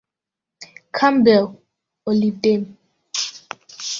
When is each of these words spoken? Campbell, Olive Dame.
Campbell, 0.91 1.61
Olive 2.07 2.39
Dame. 2.41 2.75